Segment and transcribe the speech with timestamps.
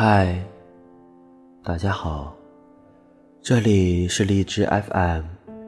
[0.00, 0.40] 嗨，
[1.60, 2.32] 大家好，
[3.42, 5.24] 这里是荔枝 FM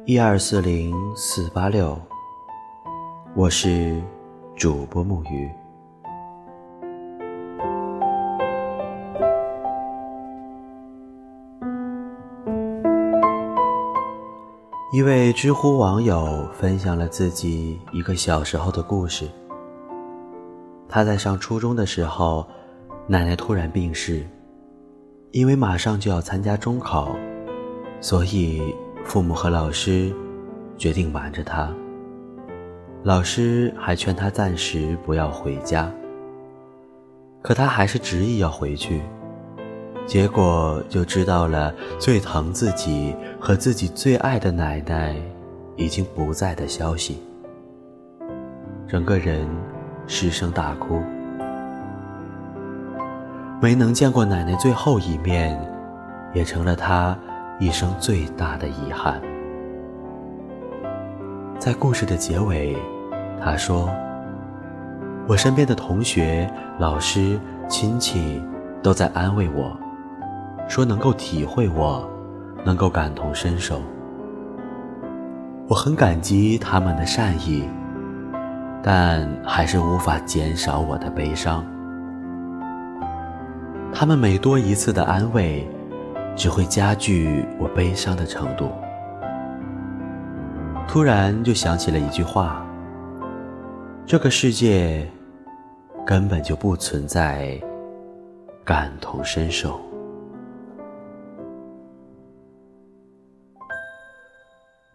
[0.06, 2.00] 一二四零四八六，
[3.34, 4.00] 我是
[4.54, 5.50] 主播木鱼。
[14.92, 19.28] 一位知乎网友分享了自己一个小时候的故事。
[20.88, 22.46] 他在上初中的时候，
[23.10, 24.24] 奶奶突然病逝，
[25.32, 27.16] 因为马上就要参加中考，
[28.00, 28.62] 所以
[29.04, 30.14] 父母和老师
[30.78, 31.74] 决定瞒着他。
[33.02, 35.92] 老师还劝他暂时不要回家，
[37.42, 39.02] 可他还是执意要回去。
[40.06, 45.16] 结果就知道了最疼自己和自己最爱的奶奶
[45.74, 47.18] 已经不在的消息，
[48.86, 49.48] 整个人
[50.06, 51.02] 失声大哭。
[53.60, 55.60] 没能见过奶奶最后一面，
[56.32, 57.14] 也成了他
[57.58, 59.20] 一生最大的遗憾。
[61.58, 62.74] 在故事的结尾，
[63.38, 63.90] 他说
[65.28, 67.38] ：“我身边的同学、老师、
[67.68, 68.42] 亲戚
[68.82, 69.76] 都在安慰我。”
[70.66, 72.08] 说能够体会我，
[72.64, 73.82] 能够感同身受，
[75.68, 77.68] 我很感激他们的善意，
[78.82, 81.62] 但还是无法减少我的悲伤。
[84.00, 85.68] 他们每多一次的安慰，
[86.34, 88.70] 只会加剧我悲伤的程度。
[90.88, 92.66] 突然就想起了一句话：
[94.06, 95.06] 这个世界
[96.06, 97.60] 根本就不存在
[98.64, 99.78] 感同身受。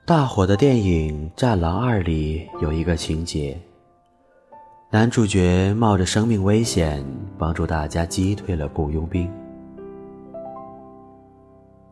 [0.04, 3.56] 大火的电影《战狼二》里有一个情节，
[4.96, 7.06] 男主角冒着生命危险
[7.38, 9.30] 帮助大家击退了雇佣兵，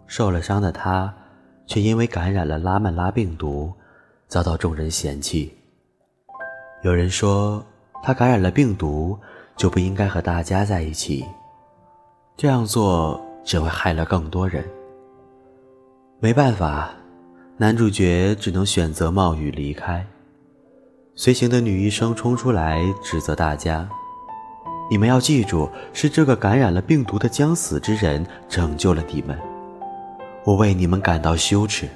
[0.07, 1.13] 受了伤的他
[1.67, 3.73] 却因为感染了拉曼拉病毒，
[4.29, 5.53] 遭到众人嫌弃。
[6.83, 7.61] 有人说
[8.01, 9.19] 他感染了病毒
[9.57, 11.25] 就不应该和大家在一起，
[12.37, 14.63] 这样做只会害了更多人。
[16.21, 16.89] 没办法。
[17.57, 20.05] 男主角只能选择冒雨离开。
[21.15, 23.87] 随行的女医生冲出来指责大家
[24.89, 29.37] ：“你们要记住，是这个感染了病毒的将死之人拯救了你们，
[30.43, 31.87] 我为你们感到羞耻。”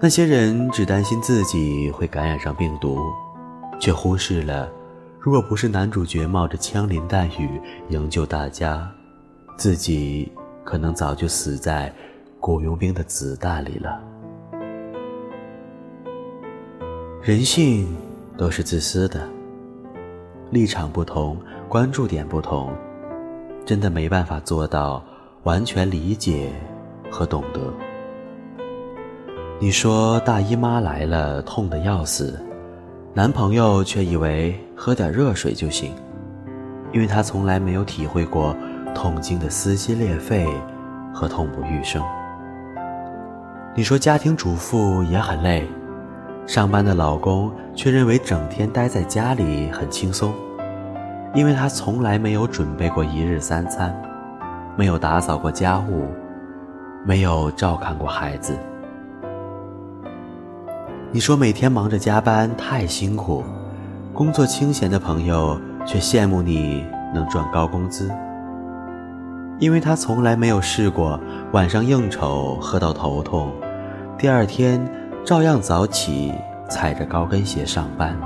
[0.00, 2.98] 那些人只担心自己会感染上病毒，
[3.78, 4.68] 却忽视了，
[5.20, 7.60] 如果不是男主角冒着枪林弹雨
[7.90, 8.90] 营救大家，
[9.56, 10.32] 自己
[10.64, 11.92] 可能早就死在。
[12.44, 14.02] 雇佣兵的子弹里了。
[17.24, 17.86] 人性
[18.36, 19.28] 都是自私的，
[20.50, 21.36] 立场不同，
[21.68, 22.72] 关注点不同，
[23.64, 25.00] 真的没办法做到
[25.44, 26.50] 完全理解
[27.12, 27.60] 和懂得。
[29.60, 32.44] 你说大姨妈来了，痛得要死，
[33.14, 35.92] 男朋友却以为喝点热水就行，
[36.92, 38.52] 因为他从来没有体会过
[38.96, 40.44] 痛经的撕心裂肺
[41.14, 42.02] 和痛不欲生。
[43.76, 45.64] 你说家庭主妇也很累，
[46.46, 50.34] 上班的老公却认为整天待在家里很轻松，
[51.34, 53.94] 因为他从来没有准备过一日三餐，
[54.76, 56.08] 没有打扫过家务，
[57.04, 58.58] 没有照看过孩子。
[61.12, 63.44] 你说每天忙着加班太辛苦，
[64.12, 68.10] 工作清闲的朋友却羡慕你能赚高工资。
[69.58, 71.20] 因为他从来没有试过
[71.52, 73.52] 晚上应酬喝到头痛，
[74.18, 74.84] 第二天
[75.24, 76.34] 照样早起
[76.68, 78.18] 踩着高跟鞋上班。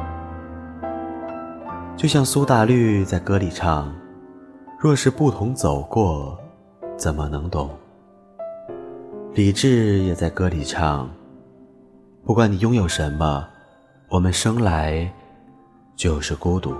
[1.94, 3.94] 就像苏打绿在歌里唱
[4.80, 6.38] ：“若是不同走过，
[6.96, 7.70] 怎么能懂？”
[9.34, 11.10] 李志也在歌里唱
[12.24, 13.46] ：“不管你拥有什么，
[14.08, 15.10] 我们生来
[15.96, 16.74] 就是孤独，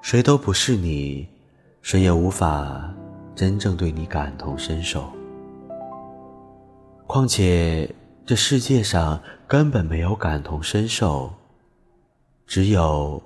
[0.00, 1.28] 谁都不是你。”
[1.82, 2.92] 谁也无法
[3.32, 5.04] 真正对你感同身受。
[7.06, 7.88] 况且，
[8.26, 11.32] 这世界上根本没有感同身受，
[12.44, 13.22] 只有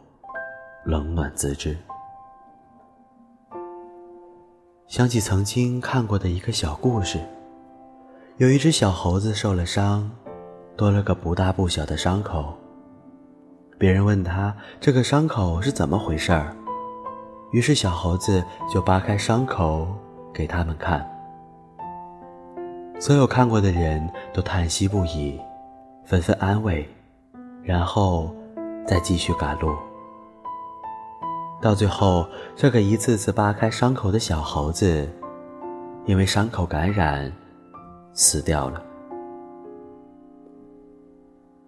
[0.85, 1.75] 冷暖自知。
[4.87, 7.19] 想起曾经看过的一个小故事，
[8.37, 10.11] 有一只小猴子受了伤，
[10.77, 12.55] 多了个不大不小的伤口。
[13.79, 16.55] 别人问他这个伤口是怎么回事儿。
[17.53, 19.89] 于是，小猴子就扒开伤口
[20.31, 21.09] 给他们看。
[23.01, 25.41] 所有看过的人都叹息不已，
[26.05, 26.87] 纷纷安慰，
[27.63, 28.31] 然后
[28.87, 29.75] 再继续赶路。
[31.63, 35.09] 到最后，这个一次次扒开伤口的小猴子，
[36.05, 37.33] 因为伤口感染，
[38.13, 38.83] 死掉了。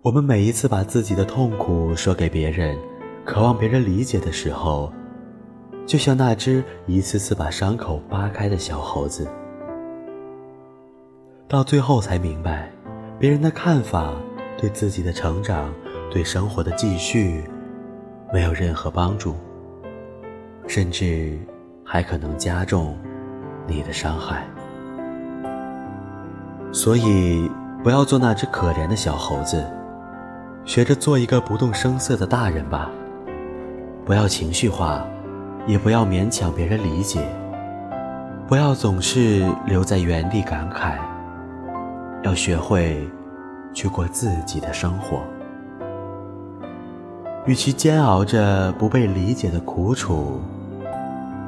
[0.03, 2.77] 我们每一次把自己的痛苦说给别人，
[3.25, 4.93] 渴望别人理解的时候，
[5.87, 9.27] 就像那只一次次把伤口扒开的小猴子，
[11.53, 12.67] 到最后才明白，
[13.19, 14.15] 别人的看法
[14.57, 15.71] 对自己的成长、
[16.11, 17.45] 对生活的继续，
[18.33, 19.37] 没有任何帮助。
[20.67, 21.39] 甚至
[21.85, 22.97] 还可能加重
[23.67, 24.47] 你的伤害，
[26.73, 27.51] 所以
[27.85, 29.63] 不要做那只可怜的小猴子，
[30.65, 32.91] 学着做一个不动声色的大人吧。
[34.07, 35.07] 不要情绪化，
[35.67, 37.21] 也不要勉强别人理解，
[38.49, 40.97] 不要总是留在原地感慨，
[42.23, 43.09] 要学会
[43.73, 45.23] 去过自己的生活。
[47.45, 50.41] 与其煎熬着不被理解的苦楚，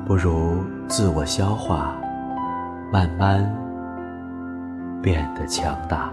[0.05, 0.57] 不如
[0.89, 1.95] 自我消化，
[2.93, 3.49] 慢慢
[5.01, 6.13] 变得强大。